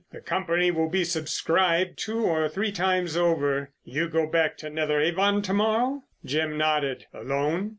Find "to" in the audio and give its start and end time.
4.57-4.69, 5.43-5.53